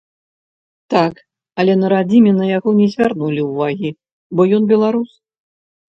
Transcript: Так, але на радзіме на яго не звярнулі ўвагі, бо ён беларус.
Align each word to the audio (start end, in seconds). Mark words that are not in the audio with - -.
Так, 0.93 1.13
але 1.63 1.73
на 1.83 1.87
радзіме 1.93 2.31
на 2.39 2.45
яго 2.57 2.69
не 2.79 2.87
звярнулі 2.95 3.41
ўвагі, 3.51 3.89
бо 4.41 4.47
ён 4.59 4.63
беларус. 4.73 5.11